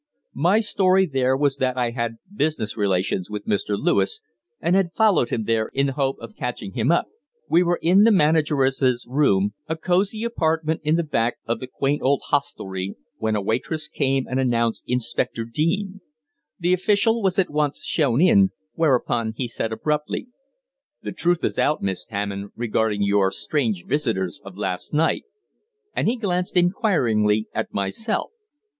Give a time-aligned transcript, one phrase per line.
[0.33, 3.77] My story there was that I had business relations with Mr.
[3.77, 4.19] Lewis,
[4.59, 7.05] and had followed him there in the hope of catching him up.
[7.47, 12.01] We were in the manageress's room, a cosy apartment in the back of the quaint
[12.01, 16.01] old hostelry, when a waitress came and announced Inspector Deane.
[16.57, 20.29] The official was at once shown in, whereupon he said abruptly
[21.03, 25.25] "The truth is out, Miss Hammond, regarding your strange visitors of last night."
[25.95, 28.31] And he glanced inquiringly at myself.